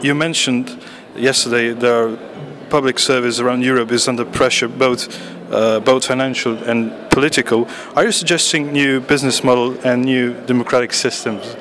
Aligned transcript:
You 0.00 0.14
mentioned 0.14 0.80
yesterday 1.16 1.72
the 1.72 2.16
public 2.70 3.00
service 3.00 3.40
around 3.40 3.62
Europe 3.62 3.90
is 3.90 4.06
under 4.06 4.24
pressure, 4.24 4.68
both 4.68 5.08
uh, 5.50 5.80
both 5.80 6.06
financial 6.06 6.56
and 6.70 6.92
political. 7.10 7.66
Are 7.96 8.04
you 8.04 8.12
suggesting 8.12 8.72
new 8.72 9.00
business 9.00 9.42
model 9.42 9.76
and 9.84 10.04
new 10.04 10.34
democratic 10.46 10.92
systems 10.92 11.56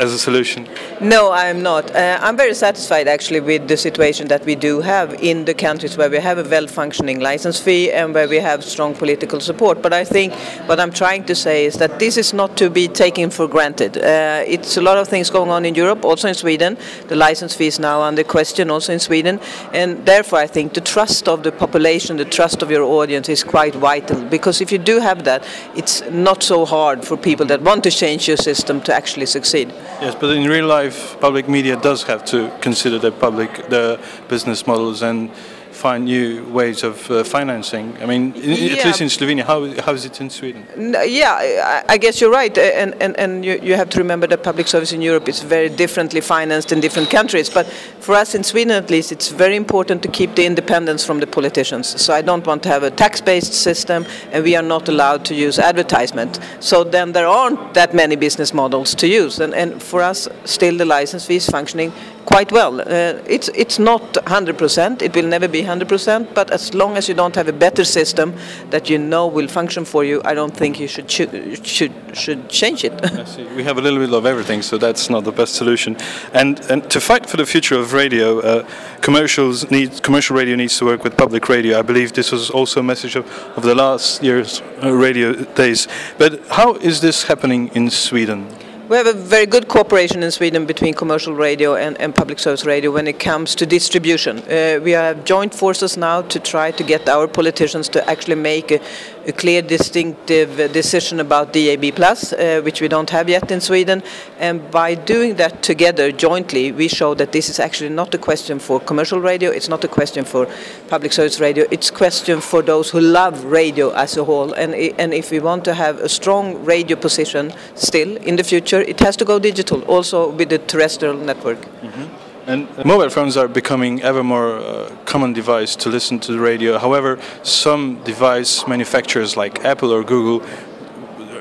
as 0.00 0.12
a 0.12 0.18
solution? 0.18 0.68
No, 1.00 1.32
I'm 1.32 1.62
not. 1.62 1.94
Uh, 1.94 2.18
I'm 2.20 2.36
very 2.36 2.54
satisfied 2.54 3.08
actually 3.08 3.40
with 3.40 3.68
the 3.68 3.76
situation 3.76 4.28
that 4.28 4.44
we 4.44 4.54
do 4.54 4.80
have 4.80 5.14
in 5.14 5.44
the 5.44 5.54
countries 5.54 5.96
where 5.96 6.10
we 6.10 6.18
have 6.18 6.38
a 6.38 6.48
well 6.48 6.66
functioning 6.66 7.20
license 7.20 7.58
fee 7.60 7.92
and 7.92 8.14
where 8.14 8.28
we 8.28 8.36
have 8.36 8.64
strong 8.64 8.94
political 8.94 9.40
support. 9.40 9.82
But 9.82 9.92
I 9.92 10.04
think 10.04 10.32
what 10.68 10.78
I'm 10.80 10.92
trying 10.92 11.24
to 11.24 11.34
say 11.34 11.66
is 11.66 11.74
that 11.74 11.98
this 11.98 12.16
is 12.16 12.32
not 12.32 12.56
to 12.56 12.70
be 12.70 12.88
taken 12.88 13.30
for 13.30 13.48
granted. 13.48 13.96
Uh, 13.96 14.44
it's 14.46 14.76
a 14.76 14.80
lot 14.80 14.98
of 14.98 15.08
things 15.08 15.30
going 15.30 15.50
on 15.50 15.64
in 15.64 15.74
Europe, 15.74 16.04
also 16.04 16.28
in 16.28 16.34
Sweden. 16.34 16.76
The 17.08 17.16
license 17.16 17.54
fee 17.54 17.66
is 17.66 17.78
now 17.78 18.02
under 18.02 18.24
question, 18.24 18.70
also 18.70 18.92
in 18.92 19.00
Sweden. 19.00 19.40
And 19.72 20.04
therefore, 20.06 20.38
I 20.38 20.46
think 20.46 20.74
the 20.74 20.80
trust 20.80 21.28
of 21.28 21.42
the 21.42 21.52
population, 21.52 22.16
the 22.16 22.24
trust 22.24 22.62
of 22.62 22.70
your 22.70 22.82
audience 22.82 23.28
is 23.28 23.44
quite 23.44 23.74
vital. 23.74 24.20
Because 24.22 24.60
if 24.60 24.72
you 24.72 24.78
do 24.78 25.00
have 25.00 25.24
that, 25.24 25.44
it's 25.74 26.02
not 26.10 26.42
so 26.42 26.64
hard 26.64 27.04
for 27.04 27.16
people 27.16 27.46
that 27.46 27.62
want 27.62 27.82
to 27.84 27.90
change 27.90 28.28
your 28.28 28.36
system 28.36 28.80
to 28.82 28.94
actually 28.94 29.26
succeed. 29.26 29.61
Yes, 29.70 30.14
but 30.14 30.30
in 30.36 30.48
real 30.48 30.66
life, 30.66 31.16
public 31.20 31.48
media 31.48 31.76
does 31.76 32.02
have 32.04 32.24
to 32.26 32.50
consider 32.60 32.98
the 32.98 33.12
public, 33.12 33.68
the 33.68 34.00
business 34.28 34.66
models 34.66 35.02
and 35.02 35.30
find 35.72 36.04
new 36.04 36.44
ways 36.44 36.84
of 36.84 37.10
uh, 37.10 37.24
financing. 37.24 37.96
I 38.00 38.06
mean, 38.06 38.34
in, 38.34 38.50
yeah. 38.50 38.76
at 38.76 38.84
least 38.84 39.00
in 39.00 39.08
Slovenia, 39.08 39.44
how, 39.44 39.66
how 39.82 39.92
is 39.92 40.04
it 40.04 40.20
in 40.20 40.30
Sweden? 40.30 40.66
Yeah, 40.76 41.32
I, 41.32 41.84
I 41.88 41.96
guess 41.98 42.20
you're 42.20 42.30
right. 42.30 42.56
And, 42.56 42.94
and, 43.02 43.16
and 43.18 43.44
you, 43.44 43.58
you 43.62 43.74
have 43.74 43.88
to 43.90 43.98
remember 43.98 44.26
that 44.28 44.42
public 44.42 44.68
service 44.68 44.92
in 44.92 45.02
Europe 45.02 45.28
is 45.28 45.40
very 45.40 45.68
differently 45.68 46.20
financed 46.20 46.72
in 46.72 46.80
different 46.80 47.10
countries. 47.10 47.50
But 47.50 47.66
for 48.00 48.14
us 48.14 48.34
in 48.34 48.44
Sweden, 48.44 48.72
at 48.72 48.90
least, 48.90 49.12
it's 49.12 49.28
very 49.28 49.56
important 49.56 50.02
to 50.02 50.08
keep 50.08 50.34
the 50.34 50.46
independence 50.46 51.04
from 51.04 51.20
the 51.20 51.26
politicians. 51.26 52.00
So 52.00 52.14
I 52.14 52.22
don't 52.22 52.46
want 52.46 52.62
to 52.64 52.68
have 52.68 52.82
a 52.82 52.90
tax 52.90 53.20
based 53.20 53.54
system, 53.54 54.06
and 54.30 54.44
we 54.44 54.54
are 54.56 54.62
not 54.62 54.88
allowed 54.88 55.24
to 55.26 55.34
use 55.34 55.58
advertisement. 55.58 56.38
So 56.60 56.84
then 56.84 57.12
there 57.12 57.26
aren't 57.26 57.74
that 57.74 57.94
many 57.94 58.16
business 58.16 58.52
models 58.52 58.94
to 58.96 59.06
use. 59.08 59.40
And, 59.40 59.54
and 59.54 59.82
for 59.82 60.02
us, 60.02 60.28
still 60.44 60.76
the 60.76 60.84
license 60.84 61.26
fee 61.26 61.36
is 61.36 61.48
functioning 61.48 61.92
quite 62.24 62.52
well. 62.52 62.80
Uh, 62.80 63.20
it's 63.26 63.48
it's 63.54 63.78
not 63.78 64.02
100%. 64.12 65.02
It 65.02 65.14
will 65.14 65.28
never 65.28 65.48
be 65.48 65.62
100%. 65.62 66.34
But 66.34 66.50
as 66.50 66.74
long 66.74 66.96
as 66.96 67.08
you 67.08 67.14
don't 67.14 67.34
have 67.36 67.48
a 67.48 67.52
better 67.52 67.84
system 67.84 68.34
that 68.70 68.88
you 68.88 68.98
know 68.98 69.26
will 69.26 69.48
function 69.48 69.84
for 69.84 70.04
you, 70.04 70.20
I 70.24 70.34
don't 70.34 70.56
think 70.56 70.78
you 70.80 70.88
should 70.88 71.10
should 71.10 71.92
should 72.12 72.48
change 72.48 72.84
it. 72.84 72.92
we 73.56 73.64
have 73.64 73.78
a 73.78 73.80
little 73.80 73.98
bit 73.98 74.12
of 74.12 74.26
everything, 74.26 74.62
so 74.62 74.78
that's 74.78 75.10
not 75.10 75.24
the 75.24 75.32
best 75.32 75.54
solution. 75.54 75.96
And 76.32 76.60
and 76.70 76.90
to 76.90 77.00
fight 77.00 77.28
for 77.28 77.36
the 77.36 77.46
future 77.46 77.78
of 77.78 77.92
radio, 77.92 78.40
uh, 78.40 78.66
commercials 79.00 79.70
need 79.70 80.02
commercial 80.02 80.36
radio 80.36 80.56
needs 80.56 80.78
to 80.78 80.84
work 80.84 81.04
with 81.04 81.16
public 81.16 81.48
radio. 81.48 81.78
I 81.78 81.82
believe 81.82 82.12
this 82.12 82.32
was 82.32 82.50
also 82.50 82.80
a 82.80 82.82
message 82.82 83.16
of, 83.16 83.24
of 83.56 83.62
the 83.62 83.74
last 83.74 84.22
year's 84.22 84.62
uh, 84.82 84.92
radio 84.92 85.32
days. 85.54 85.88
But 86.18 86.40
how 86.48 86.74
is 86.74 87.00
this 87.00 87.24
happening 87.24 87.70
in 87.74 87.90
Sweden? 87.90 88.46
We 88.92 88.98
have 88.98 89.06
a 89.06 89.14
very 89.14 89.46
good 89.46 89.68
cooperation 89.68 90.22
in 90.22 90.30
Sweden 90.30 90.66
between 90.66 90.92
commercial 90.92 91.32
radio 91.32 91.76
and, 91.76 91.98
and 91.98 92.14
public 92.14 92.38
service 92.38 92.66
radio 92.66 92.90
when 92.90 93.08
it 93.08 93.18
comes 93.18 93.54
to 93.54 93.64
distribution. 93.64 94.40
Uh, 94.40 94.80
we 94.84 94.90
have 94.90 95.24
joint 95.24 95.54
forces 95.54 95.96
now 95.96 96.20
to 96.20 96.38
try 96.38 96.72
to 96.72 96.84
get 96.84 97.08
our 97.08 97.26
politicians 97.26 97.88
to 97.88 98.06
actually 98.06 98.34
make 98.34 98.70
a, 98.70 98.80
a 99.26 99.32
clear, 99.32 99.62
distinctive 99.62 100.72
decision 100.72 101.20
about 101.20 101.52
DAB+, 101.52 101.84
uh, 101.98 102.60
which 102.62 102.80
we 102.80 102.88
don't 102.88 103.10
have 103.10 103.28
yet 103.28 103.50
in 103.50 103.60
Sweden. 103.60 104.02
And 104.38 104.70
by 104.70 104.94
doing 104.94 105.36
that 105.36 105.62
together 105.62 106.12
jointly, 106.12 106.72
we 106.72 106.88
show 106.88 107.14
that 107.14 107.32
this 107.32 107.48
is 107.48 107.60
actually 107.60 107.90
not 107.90 108.14
a 108.14 108.18
question 108.18 108.58
for 108.58 108.80
commercial 108.80 109.20
radio, 109.20 109.50
it's 109.50 109.68
not 109.68 109.84
a 109.84 109.88
question 109.88 110.24
for 110.24 110.48
public 110.88 111.12
service 111.12 111.40
radio, 111.40 111.66
it's 111.70 111.90
a 111.90 111.92
question 111.92 112.40
for 112.40 112.62
those 112.62 112.90
who 112.90 113.00
love 113.00 113.44
radio 113.44 113.90
as 113.92 114.16
a 114.16 114.24
whole. 114.24 114.52
And, 114.52 114.74
and 114.74 115.14
if 115.14 115.30
we 115.30 115.40
want 115.40 115.64
to 115.64 115.74
have 115.74 115.98
a 115.98 116.08
strong 116.08 116.64
radio 116.64 116.96
position 116.96 117.52
still 117.74 118.16
in 118.18 118.36
the 118.36 118.44
future, 118.44 118.80
it 118.80 119.00
has 119.00 119.16
to 119.16 119.24
go 119.24 119.38
digital, 119.38 119.82
also 119.82 120.30
with 120.30 120.48
the 120.48 120.58
terrestrial 120.58 121.14
network. 121.14 121.58
Mm-hmm. 121.58 122.21
And 122.46 122.66
mobile 122.84 123.08
phones 123.08 123.36
are 123.36 123.46
becoming 123.46 124.02
ever 124.02 124.24
more 124.24 124.56
uh, 124.56 124.96
common 125.04 125.32
device 125.32 125.76
to 125.76 125.88
listen 125.88 126.18
to 126.20 126.32
the 126.32 126.40
radio. 126.40 126.76
However, 126.78 127.20
some 127.44 128.02
device 128.02 128.66
manufacturers 128.66 129.36
like 129.36 129.64
Apple 129.64 129.92
or 129.92 130.02
Google 130.02 130.42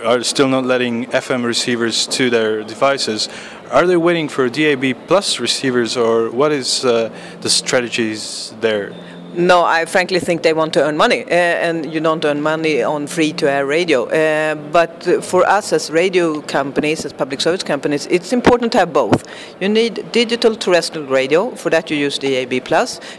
are 0.06 0.24
still 0.24 0.48
not 0.48 0.66
letting 0.66 1.06
FM 1.08 1.44
receivers 1.44 2.06
to 2.08 2.30
their 2.30 2.64
devices. 2.64 3.30
Are 3.72 3.88
they 3.88 3.98
waiting 3.98 4.30
for 4.30 4.50
DAB 4.50 5.08
plus 5.08 5.40
receivers, 5.40 5.98
or 5.98 6.30
what 6.30 6.52
is 6.52 6.86
uh, 6.86 7.10
the 7.42 7.50
strategies 7.50 8.54
there? 8.60 8.94
No, 9.34 9.64
I 9.64 9.86
frankly 9.86 10.20
think 10.20 10.44
they 10.44 10.52
want 10.52 10.74
to 10.74 10.84
earn 10.84 10.98
money, 10.98 11.24
uh, 11.24 11.30
and 11.30 11.94
you 11.94 12.02
don't 12.02 12.24
earn 12.26 12.42
money 12.42 12.84
on 12.84 13.08
free-to-air 13.08 13.66
radio. 13.66 14.04
Uh, 14.04 14.56
but 14.56 15.24
for 15.24 15.48
us 15.48 15.72
as 15.72 15.90
radio 15.90 16.42
companies, 16.42 17.06
as 17.06 17.14
public 17.14 17.40
service 17.40 17.64
companies, 17.64 18.08
it's 18.08 18.34
important 18.34 18.74
to 18.74 18.80
have 18.80 18.92
both. 18.92 19.24
You 19.62 19.70
need 19.70 20.12
digital 20.12 20.54
terrestrial 20.54 21.08
radio. 21.08 21.56
For 21.56 21.70
that, 21.70 21.90
you 21.90 21.96
use 21.96 22.20
DAB+, 22.20 22.50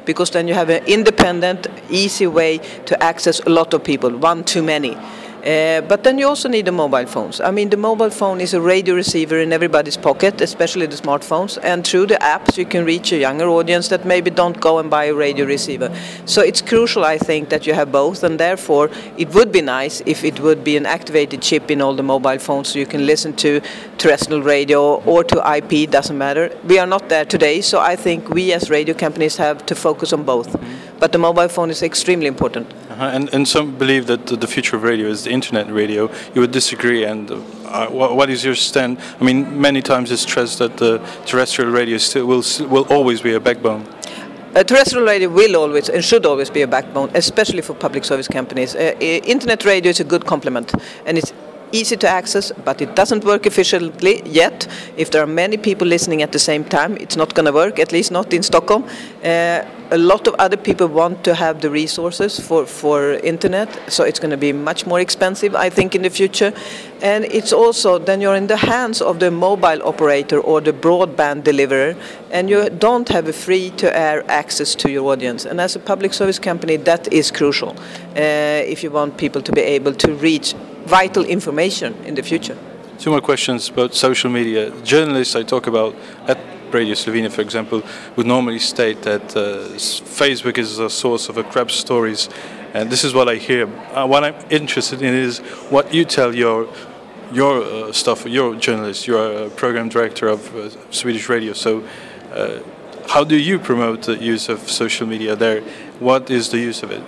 because 0.05 0.31
then 0.31 0.49
you 0.49 0.55
have 0.55 0.69
an 0.69 0.84
independent, 0.84 1.69
easy 1.89 2.27
way 2.27 2.59
to 2.84 3.03
access 3.03 3.41
a 3.41 3.49
lot 3.49 3.72
of 3.72 3.83
people, 3.83 4.11
one 4.11 4.45
too 4.45 4.62
many. 4.62 4.99
Uh, 5.44 5.80
but 5.80 6.04
then 6.04 6.19
you 6.19 6.28
also 6.28 6.48
need 6.48 6.66
the 6.66 6.72
mobile 6.72 7.04
phones. 7.04 7.41
I 7.41 7.50
mean, 7.50 7.69
the 7.70 7.76
mobile 7.76 8.10
phone 8.10 8.41
is 8.41 8.54
a 8.54 8.60
radio 8.60 8.94
receiver 8.94 9.41
in 9.41 9.53
everybody's 9.53 9.97
pocket, 9.97 10.41
especially 10.41 10.86
the 10.86 10.94
smartphones. 10.94 11.58
And 11.64 11.84
through 11.84 12.06
the 12.06 12.14
apps, 12.14 12.56
you 12.56 12.64
can 12.64 12.84
reach 12.84 13.10
a 13.10 13.16
younger 13.16 13.48
audience 13.48 13.88
that 13.88 14.04
maybe 14.04 14.30
don't 14.30 14.60
go 14.60 14.78
and 14.78 14.88
buy 14.88 15.06
a 15.06 15.14
radio 15.14 15.44
receiver. 15.44 15.92
So 16.26 16.42
it's 16.42 16.62
crucial, 16.62 17.04
I 17.04 17.19
think, 17.19 17.48
that 17.48 17.66
you 17.66 17.75
have 17.75 17.91
both. 17.91 18.22
And 18.22 18.38
therefore, 18.38 18.88
it 19.19 19.34
would 19.34 19.50
be 19.50 19.62
nice 19.62 20.00
if 20.06 20.22
it 20.22 20.38
would 20.38 20.62
be 20.62 20.76
an 20.76 20.86
activated 20.86 21.42
chip 21.42 21.72
in 21.72 21.80
all 21.80 21.94
the 21.97 22.04
mobile 22.04 22.38
phones 22.38 22.69
so 22.69 22.78
you 22.78 22.86
can 22.86 23.04
listen 23.04 23.34
to 23.36 23.60
terrestrial 23.98 24.42
radio 24.42 25.03
or 25.03 25.24
to 25.24 25.56
IP, 25.56 25.91
doesn't 25.91 26.16
matter. 26.16 26.56
We 26.64 26.78
are 26.78 26.86
not 26.86 27.09
there 27.09 27.24
today, 27.24 27.62
so 27.62 27.80
I 27.80 27.97
think 27.97 28.28
we 28.28 28.53
as 28.53 28.70
radio 28.70 28.94
companies 28.94 29.38
have 29.38 29.66
to 29.66 29.74
focus 29.74 30.12
on 30.12 30.22
both. 30.22 30.56
But 31.00 31.10
the 31.10 31.19
mobile 31.19 31.48
phone 31.48 31.70
is 31.70 31.82
extremely 31.82 32.28
important. 32.28 32.72
Uh-huh. 32.92 33.04
And, 33.04 33.32
and 33.32 33.48
some 33.48 33.78
believe 33.78 34.06
that 34.08 34.26
the 34.26 34.47
future 34.47 34.76
of 34.76 34.82
radio 34.82 35.08
is 35.08 35.25
the 35.25 35.30
internet 35.30 35.72
radio. 35.72 36.10
You 36.34 36.42
would 36.42 36.50
disagree, 36.50 37.04
and 37.04 37.30
uh, 37.30 37.88
what 37.88 38.28
is 38.28 38.44
your 38.44 38.54
stand? 38.54 38.98
I 39.19 39.25
mean, 39.25 39.58
many 39.58 39.80
times 39.80 40.10
it's 40.10 40.22
stressed 40.22 40.58
that 40.58 40.76
the 40.76 40.98
terrestrial 41.25 41.70
radio 41.70 41.97
still 41.97 42.26
will 42.26 42.44
will 42.69 42.86
always 42.91 43.22
be 43.22 43.32
a 43.32 43.41
backbone. 43.41 43.86
Uh, 44.54 44.62
terrestrial 44.62 45.06
radio 45.06 45.30
will 45.30 45.56
always 45.56 45.88
and 45.88 46.04
should 46.04 46.26
always 46.26 46.50
be 46.50 46.60
a 46.60 46.66
backbone, 46.66 47.10
especially 47.14 47.62
for 47.62 47.72
public 47.72 48.04
service 48.04 48.28
companies. 48.28 48.75
Uh, 48.75 48.94
internet 49.00 49.64
radio 49.64 49.88
is 49.88 50.00
a 50.00 50.04
good 50.04 50.26
complement, 50.26 50.74
and 51.06 51.16
it's 51.16 51.32
easy 51.72 51.97
to 51.97 52.09
access, 52.09 52.53
but 52.65 52.81
it 52.81 52.94
doesn't 52.94 53.25
work 53.25 53.47
efficiently 53.47 54.22
yet. 54.25 54.69
If 54.97 55.10
there 55.10 55.22
are 55.22 55.27
many 55.27 55.56
people 55.56 55.87
listening 55.87 56.22
at 56.22 56.33
the 56.33 56.38
same 56.38 56.65
time, 56.65 56.97
it's 56.99 57.16
not 57.16 57.34
going 57.34 57.47
to 57.47 57.53
work, 57.53 57.78
at 57.78 57.93
least 57.93 58.10
not 58.10 58.33
in 58.33 58.43
Stockholm. 58.43 58.84
Uh, 59.25 59.65
a 59.91 59.99
lot 59.99 60.27
of 60.27 60.34
other 60.38 60.56
people 60.56 60.87
want 60.87 61.22
to 61.22 61.34
have 61.34 61.60
the 61.60 61.69
resources 61.69 62.41
for, 62.41 62.65
for 62.65 63.12
internet, 63.12 63.69
so 63.93 64.05
it's 64.05 64.19
going 64.19 64.31
to 64.31 64.38
be 64.38 64.53
much 64.53 64.87
more 64.87 65.00
expensive, 65.00 65.55
I 65.55 65.69
think, 65.69 65.94
in 65.94 66.03
the 66.03 66.09
future. 66.09 66.55
And 67.03 67.25
it's 67.25 67.53
also 67.53 67.99
then 67.99 68.22
you're 68.22 68.34
in 68.37 68.47
the 68.47 68.56
hands 68.56 69.03
of 69.03 69.19
the 69.19 69.31
mobile 69.31 69.83
operator 69.87 70.41
or 70.41 70.62
the 70.62 70.72
broadband 70.72 71.44
deliverer, 71.44 71.94
and 72.31 72.49
you 72.49 72.71
don't 72.71 73.09
have 73.10 73.28
a 73.28 73.34
free 73.34 73.71
to 73.77 73.94
air 73.94 74.25
access 74.31 74.75
to 74.77 74.91
your 74.91 75.12
audience. 75.12 75.44
And 75.44 75.60
as 75.60 75.77
a 75.77 75.78
public 75.78 76.15
service 76.15 76.39
company, 76.39 76.77
that 76.78 77.12
is 77.12 77.31
crucial 77.31 77.77
uh, 78.16 78.72
if 78.72 78.83
you 78.83 78.91
want 78.91 79.19
people 79.19 79.43
to 79.43 79.53
be 79.53 79.60
able 79.60 79.93
to 79.94 80.15
reach 80.15 80.54
vital 80.92 81.25
information 81.25 81.94
in 82.04 82.14
the 82.14 82.22
future. 82.22 82.56
Two 82.98 83.10
more 83.10 83.22
questions 83.22 83.70
about 83.70 83.94
social 83.94 84.30
media. 84.30 84.70
Journalists 84.82 85.34
I 85.34 85.42
talk 85.42 85.66
about 85.66 85.94
at 86.28 86.38
Radio 86.70 86.94
Slovenia, 86.94 87.30
for 87.30 87.41
example, 87.41 87.82
would 88.16 88.26
normally 88.26 88.58
state 88.58 89.00
that 89.03 89.24
uh, 89.34 89.42
Facebook 90.21 90.59
is 90.59 90.78
a 90.78 90.91
source 90.91 91.30
of 91.30 91.39
a 91.39 91.44
crap 91.44 91.71
stories, 91.71 92.28
and 92.74 92.91
this 92.91 93.04
is 93.04 93.15
what 93.15 93.27
I 93.28 93.36
hear. 93.36 93.66
Uh, 93.94 94.06
what 94.06 94.22
I'm 94.22 94.34
interested 94.50 95.00
in 95.00 95.15
is 95.15 95.39
what 95.71 95.94
you 95.94 96.04
tell 96.04 96.34
your 96.34 96.68
your 97.33 97.62
uh, 97.62 97.92
stuff, 97.92 98.27
your 98.27 98.54
journalist, 98.56 99.06
you're 99.06 99.47
a 99.47 99.50
program 99.50 99.88
director 99.88 100.28
of 100.28 100.41
uh, 100.54 100.68
Swedish 100.91 101.28
radio. 101.28 101.54
So, 101.54 101.83
uh, 102.33 102.59
how 103.09 103.24
do 103.24 103.36
you 103.36 103.59
promote 103.59 104.03
the 104.03 104.16
use 104.34 104.50
of 104.50 104.59
social 104.71 105.06
media 105.06 105.36
there? 105.36 105.62
What 106.00 106.30
is 106.30 106.50
the 106.50 106.59
use 106.59 106.83
of 106.83 106.91
it? 106.91 107.03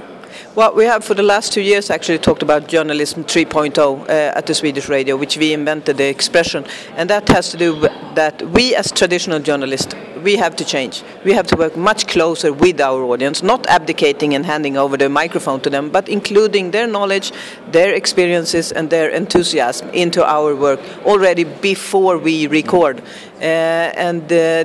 Well, 0.57 0.73
we 0.73 0.85
have 0.85 1.05
for 1.05 1.15
the 1.15 1.23
last 1.25 1.53
two 1.53 1.63
years 1.63 1.91
actually 1.91 2.19
talked 2.19 2.41
about 2.41 2.69
journalism 2.69 3.25
3.0 3.25 3.77
uh, 3.77 4.07
at 4.07 4.47
the 4.47 4.55
Swedish 4.55 4.89
radio, 4.89 5.17
which 5.17 5.37
we 5.37 5.53
invented 5.53 5.97
the 5.97 6.09
expression, 6.09 6.65
and 6.95 7.11
that 7.11 7.29
has 7.31 7.51
to 7.51 7.57
do 7.57 7.75
with 7.75 7.91
that 8.15 8.41
we 8.53 8.77
as 8.77 8.93
traditional 8.93 9.41
journalists 9.41 9.93
we 10.23 10.37
have 10.37 10.55
to 10.55 10.65
change. 10.65 11.03
We 11.25 11.33
have 11.33 11.49
to 11.49 11.57
work 11.57 11.77
much 11.77 12.07
closer 12.07 12.53
with 12.53 12.81
our 12.81 13.03
audience, 13.03 13.43
not 13.43 13.67
abdicating 13.67 14.37
and 14.37 14.47
handing 14.47 14.77
over 14.77 14.97
the 14.97 15.09
microphone 15.09 15.61
to 15.63 15.71
them, 15.71 15.91
but 15.91 16.09
including 16.09 16.71
their 16.71 16.87
knowledge, 16.87 17.33
their 17.73 17.93
experiences, 17.93 18.71
and 18.71 18.89
their 18.91 19.11
enthusiasm 19.11 19.91
into 19.91 20.25
our 20.25 20.55
work 20.55 20.79
already 21.05 21.43
before 21.43 22.17
we 22.17 22.47
record. 22.47 23.03
Uh, 23.41 23.91
and 23.99 24.33
uh, 24.33 24.63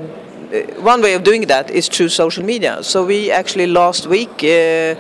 one 0.82 1.02
way 1.02 1.16
of 1.16 1.24
doing 1.24 1.48
that 1.48 1.72
is 1.72 1.88
through 1.88 2.10
social 2.10 2.46
media. 2.46 2.84
So 2.84 3.08
we 3.08 3.32
actually 3.32 3.66
last 3.66 4.06
week. 4.06 4.44
Uh, 4.44 4.96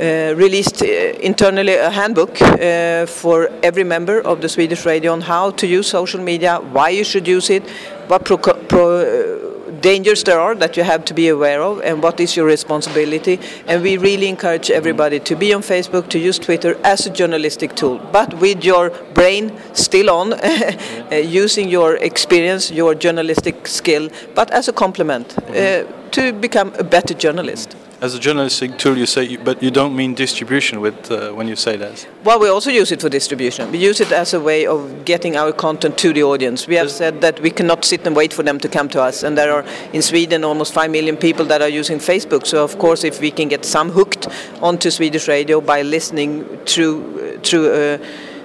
uh, 0.00 0.34
released 0.36 0.82
uh, 0.82 0.86
internally 1.20 1.74
a 1.74 1.90
handbook 1.90 2.40
uh, 2.42 3.06
for 3.06 3.48
every 3.62 3.84
member 3.84 4.20
of 4.20 4.40
the 4.40 4.48
Swedish 4.48 4.84
radio 4.84 5.12
on 5.12 5.20
how 5.20 5.50
to 5.52 5.66
use 5.66 5.86
social 5.86 6.20
media, 6.20 6.58
why 6.72 6.88
you 6.88 7.04
should 7.04 7.28
use 7.28 7.50
it, 7.50 7.62
what 8.08 8.24
pro, 8.24 8.36
pro 8.36 9.54
dangers 9.80 10.24
there 10.24 10.40
are 10.40 10.54
that 10.54 10.76
you 10.76 10.82
have 10.82 11.04
to 11.04 11.14
be 11.14 11.28
aware 11.28 11.62
of 11.62 11.80
and 11.82 12.02
what 12.02 12.18
is 12.18 12.36
your 12.36 12.46
responsibility. 12.46 13.38
And 13.66 13.82
we 13.82 13.96
really 13.98 14.28
encourage 14.28 14.70
everybody 14.70 15.20
to 15.20 15.36
be 15.36 15.52
on 15.54 15.62
Facebook, 15.62 16.08
to 16.08 16.18
use 16.18 16.38
Twitter 16.38 16.76
as 16.82 17.06
a 17.06 17.10
journalistic 17.10 17.76
tool, 17.76 17.98
but 18.12 18.34
with 18.34 18.64
your 18.64 18.90
brain 19.14 19.52
still 19.74 20.10
on, 20.10 20.32
uh, 20.42 21.14
using 21.14 21.68
your 21.68 21.96
experience, 21.96 22.70
your 22.70 22.94
journalistic 22.94 23.66
skill, 23.66 24.08
but 24.34 24.50
as 24.50 24.68
a 24.68 24.72
complement 24.72 25.38
uh, 25.38 25.84
to 26.10 26.32
become 26.32 26.72
a 26.78 26.84
better 26.84 27.14
journalist 27.14 27.76
as 28.04 28.14
a 28.14 28.18
journalistic 28.18 28.76
tool, 28.76 28.98
you 28.98 29.06
say, 29.06 29.36
but 29.36 29.62
you 29.62 29.70
don't 29.70 29.96
mean 29.96 30.14
distribution 30.14 30.80
with 30.82 31.10
uh, 31.10 31.32
when 31.32 31.48
you 31.48 31.56
say 31.56 31.74
that. 31.76 32.06
Well, 32.22 32.38
we 32.38 32.48
also 32.50 32.70
use 32.70 32.92
it 32.92 33.00
for 33.00 33.08
distribution. 33.08 33.72
We 33.72 33.78
use 33.78 33.98
it 33.98 34.12
as 34.12 34.34
a 34.34 34.40
way 34.40 34.66
of 34.66 35.06
getting 35.06 35.36
our 35.36 35.52
content 35.52 35.96
to 35.98 36.12
the 36.12 36.22
audience. 36.22 36.66
We 36.66 36.74
have 36.74 36.90
said 36.90 37.22
that 37.22 37.40
we 37.40 37.50
cannot 37.50 37.82
sit 37.84 38.06
and 38.06 38.14
wait 38.14 38.34
for 38.34 38.42
them 38.42 38.58
to 38.60 38.68
come 38.68 38.90
to 38.90 39.00
us, 39.00 39.22
and 39.22 39.38
there 39.38 39.50
are 39.54 39.64
in 39.94 40.02
Sweden 40.02 40.44
almost 40.44 40.74
five 40.74 40.90
million 40.90 41.16
people 41.16 41.46
that 41.46 41.62
are 41.62 41.72
using 41.80 41.98
Facebook. 41.98 42.46
So 42.46 42.62
of 42.62 42.78
course, 42.78 43.04
if 43.04 43.20
we 43.20 43.30
can 43.30 43.48
get 43.48 43.64
some 43.64 43.88
hooked 43.90 44.28
onto 44.60 44.90
Swedish 44.90 45.26
radio 45.26 45.62
by 45.62 45.80
listening 45.82 46.44
through 46.66 47.38
through. 47.42 47.66
Uh, 47.72 47.98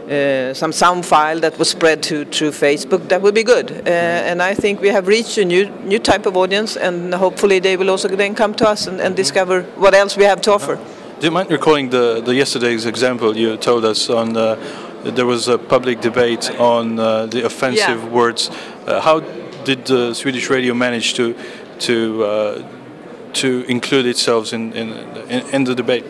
uh, 0.10 0.54
some 0.54 0.72
sound 0.74 1.06
file 1.06 1.40
that 1.40 1.58
was 1.60 1.70
spread 1.70 2.02
to 2.04 2.26
through 2.26 2.52
Facebook, 2.52 3.08
that 3.10 3.22
would 3.22 3.36
be 3.36 3.44
good. 3.44 3.72
Uh, 3.72 4.30
and 4.32 4.42
I 4.42 4.56
think 4.56 4.82
we 4.82 4.90
have 4.90 5.08
reached 5.08 5.38
a 5.38 5.46
new 5.46 5.70
new 5.84 6.00
type 6.00 6.26
of 6.26 6.36
audience, 6.36 6.80
and 6.80 7.14
hopefully 7.14 7.60
they 7.60 7.78
will 7.78 7.90
also 7.90 8.08
then 8.08 8.36
come 8.36 8.54
to 8.56 8.70
us 8.70 8.88
and, 8.88 9.00
and 9.02 9.16
discover 9.16 9.64
what 9.78 9.94
else 9.94 10.18
we 10.18 10.26
have 10.26 10.42
to 10.42 10.52
offer. 10.52 10.78
Do 11.20 11.26
you 11.26 11.32
mind 11.32 11.52
recalling 11.52 11.90
the, 11.90 12.22
the 12.22 12.34
yesterday's 12.34 12.86
example 12.86 13.36
you 13.38 13.58
told 13.58 13.84
us 13.86 14.10
on? 14.10 14.36
Uh, 14.38 14.56
there 15.04 15.26
was 15.26 15.48
a 15.48 15.58
public 15.58 16.02
debate 16.02 16.50
on 16.60 17.00
uh, 17.00 17.26
the 17.26 17.46
offensive 17.46 18.02
Yeah. 18.04 18.10
words. 18.10 18.50
How 18.88 19.22
did 19.64 19.86
the 19.86 20.14
Swedish 20.14 20.50
radio 20.50 20.74
manage 20.74 21.14
to 21.14 21.34
to 21.80 22.24
uh, 22.26 22.64
to 23.34 23.48
include 23.68 24.06
itself 24.10 24.54
in, 24.54 24.74
in 24.74 24.88
in 25.30 25.42
in 25.54 25.64
the 25.66 25.76
debate? 25.76 26.04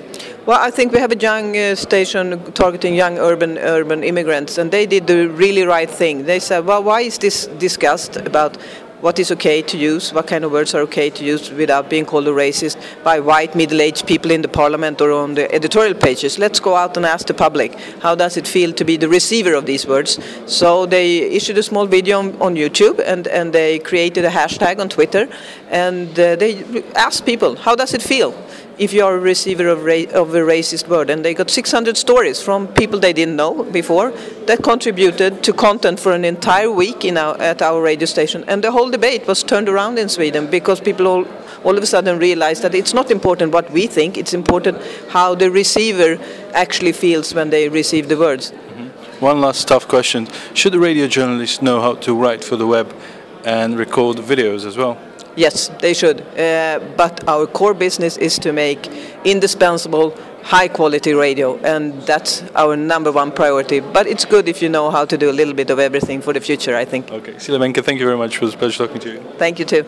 Well, 0.45 0.57
I 0.59 0.71
think 0.71 0.94
we 0.94 1.00
have 1.00 1.12
a 1.12 1.18
young 1.18 1.56
uh, 1.57 1.75
station 1.75 2.41
targeting 2.53 2.95
young 2.95 3.19
urban 3.19 3.57
urban 3.57 4.03
immigrants, 4.03 4.57
and 4.57 4.71
they 4.71 4.86
did 4.86 5.06
the 5.06 5.27
really 5.27 5.63
right 5.63 5.89
thing. 5.89 6.25
They 6.25 6.39
said, 6.39 6.65
"Well, 6.65 6.81
why 6.81 7.01
is 7.01 7.18
this 7.18 7.47
discussed 7.59 8.15
about 8.15 8.57
what 9.01 9.19
is 9.19 9.31
okay 9.31 9.62
to 9.62 9.77
use, 9.77 10.13
what 10.13 10.27
kind 10.27 10.44
of 10.44 10.51
words 10.51 10.74
are 10.75 10.81
okay 10.81 11.09
to 11.09 11.24
use 11.24 11.51
without 11.51 11.89
being 11.89 12.06
called 12.06 12.27
a 12.27 12.31
racist 12.31 12.77
by 13.03 13.19
white 13.19 13.56
middle-aged 13.56 14.06
people 14.06 14.30
in 14.30 14.41
the 14.41 14.47
parliament 14.47 15.00
or 15.00 15.12
on 15.12 15.36
the 15.36 15.50
editorial 15.56 15.94
pages? 15.94 16.38
Let's 16.38 16.59
go 16.59 16.75
out 16.75 16.97
and 16.97 17.06
ask 17.06 17.27
the 17.27 17.33
public 17.33 17.77
how 18.01 18.15
does 18.15 18.36
it 18.36 18.47
feel 18.47 18.74
to 18.74 18.83
be 18.83 18.97
the 18.97 19.09
receiver 19.09 19.53
of 19.53 19.65
these 19.65 19.86
words." 19.86 20.19
So 20.45 20.86
they 20.86 21.19
issued 21.19 21.57
a 21.57 21.63
small 21.63 21.86
video 21.86 22.19
on, 22.19 22.41
on 22.41 22.56
YouTube, 22.56 23.03
and 23.06 23.27
and 23.27 23.51
they 23.51 23.80
created 23.80 24.24
a 24.24 24.31
hashtag 24.31 24.80
on 24.80 24.88
Twitter, 24.88 25.27
and 25.69 26.18
uh, 26.18 26.38
they 26.38 26.63
asked 26.95 27.25
people, 27.25 27.57
"How 27.57 27.75
does 27.75 27.94
it 27.94 28.01
feel?" 28.01 28.33
If 28.79 28.93
you 28.93 29.03
are 29.03 29.15
a 29.15 29.19
receiver 29.19 29.67
of, 29.67 29.83
ra- 29.83 30.09
of 30.13 30.33
a 30.33 30.39
racist 30.39 30.87
word. 30.87 31.09
And 31.09 31.23
they 31.23 31.33
got 31.33 31.49
600 31.49 31.97
stories 31.97 32.41
from 32.41 32.67
people 32.69 32.97
they 32.97 33.11
didn't 33.11 33.35
know 33.35 33.63
before 33.65 34.11
that 34.47 34.63
contributed 34.63 35.43
to 35.43 35.53
content 35.53 35.99
for 35.99 36.13
an 36.13 36.23
entire 36.23 36.71
week 36.71 37.03
in 37.03 37.17
our, 37.17 37.39
at 37.41 37.61
our 37.61 37.81
radio 37.81 38.05
station. 38.05 38.45
And 38.47 38.63
the 38.63 38.71
whole 38.71 38.89
debate 38.89 39.27
was 39.27 39.43
turned 39.43 39.67
around 39.67 39.99
in 39.99 40.07
Sweden 40.07 40.49
because 40.49 40.79
people 40.79 41.07
all, 41.07 41.27
all 41.65 41.77
of 41.77 41.83
a 41.83 41.85
sudden 41.85 42.17
realized 42.19 42.63
that 42.63 42.73
it's 42.73 42.93
not 42.93 43.11
important 43.11 43.51
what 43.51 43.69
we 43.69 43.85
think, 43.85 44.17
it's 44.17 44.33
important 44.33 44.81
how 45.09 45.35
the 45.35 45.51
receiver 45.51 46.17
actually 46.53 46.93
feels 46.93 47.33
when 47.33 47.49
they 47.49 47.67
receive 47.67 48.07
the 48.07 48.17
words. 48.17 48.51
Mm-hmm. 48.51 49.25
One 49.25 49.41
last 49.41 49.67
tough 49.67 49.87
question: 49.89 50.29
Should 50.53 50.71
the 50.71 50.79
radio 50.79 51.07
journalists 51.07 51.61
know 51.61 51.81
how 51.81 51.95
to 51.95 52.15
write 52.15 52.45
for 52.45 52.55
the 52.55 52.65
web 52.65 52.95
and 53.43 53.77
record 53.77 54.17
videos 54.17 54.65
as 54.65 54.77
well? 54.77 54.97
Yes, 55.39 55.69
they 55.80 55.94
should. 55.94 56.19
Uh, 56.38 56.80
but 56.97 57.24
our 57.25 57.47
core 57.47 57.74
business 57.74 58.18
is 58.18 58.38
to 58.39 58.51
make 58.51 58.88
indispensable, 59.24 60.13
high 60.44 60.68
quality 60.68 61.13
radio, 61.13 61.57
and 61.59 61.94
that's 62.01 62.44
our 62.56 62.75
number 62.75 63.09
one 63.09 63.31
priority. 63.31 63.80
But 63.80 64.06
it's 64.07 64.25
good 64.25 64.50
if 64.50 64.62
you 64.62 64.68
know 64.68 64.91
how 64.91 65.06
to 65.06 65.18
do 65.18 65.30
a 65.30 65.36
little 65.39 65.53
bit 65.53 65.69
of 65.69 65.80
everything 65.80 66.21
for 66.21 66.33
the 66.33 66.41
future, 66.41 66.75
I 66.75 66.83
think. 66.83 67.09
Okay, 67.09 67.36
Cilla 67.36 67.57
thank 67.86 68.00
you 68.00 68.06
very 68.06 68.18
much. 68.18 68.36
It 68.36 68.41
was 68.41 68.53
a 68.53 68.57
pleasure 68.57 68.86
talking 68.86 69.00
to 69.00 69.09
you. 69.13 69.21
Thank 69.38 69.59
you, 69.59 69.65
too. 69.65 69.86